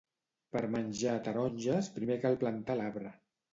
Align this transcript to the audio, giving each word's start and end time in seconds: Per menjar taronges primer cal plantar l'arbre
Per 0.55 0.63
menjar 0.75 1.13
taronges 1.27 1.93
primer 1.99 2.19
cal 2.25 2.41
plantar 2.47 2.81
l'arbre 2.83 3.15